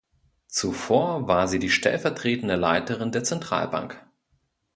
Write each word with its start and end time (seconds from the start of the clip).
Zuvor 0.47 1.27
war 1.27 1.47
sie 1.47 1.59
die 1.59 1.69
stellvertretende 1.69 2.55
Leiterin 2.55 3.11
der 3.11 3.23
Zentralbank. 3.23 4.03